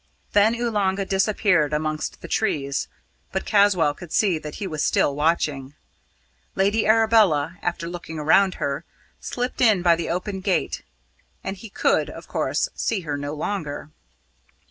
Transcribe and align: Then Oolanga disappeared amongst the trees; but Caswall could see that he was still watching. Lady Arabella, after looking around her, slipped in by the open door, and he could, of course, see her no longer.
Then 0.33 0.55
Oolanga 0.55 1.05
disappeared 1.05 1.73
amongst 1.73 2.21
the 2.23 2.27
trees; 2.27 2.87
but 3.31 3.45
Caswall 3.45 3.93
could 3.93 4.11
see 4.11 4.39
that 4.39 4.55
he 4.55 4.65
was 4.65 4.83
still 4.83 5.15
watching. 5.15 5.75
Lady 6.55 6.87
Arabella, 6.87 7.59
after 7.61 7.87
looking 7.87 8.17
around 8.17 8.55
her, 8.55 8.83
slipped 9.19 9.61
in 9.61 9.83
by 9.83 9.95
the 9.95 10.09
open 10.09 10.39
door, 10.39 10.69
and 11.43 11.55
he 11.55 11.69
could, 11.69 12.09
of 12.09 12.27
course, 12.27 12.67
see 12.73 13.01
her 13.01 13.15
no 13.15 13.35
longer. 13.35 13.91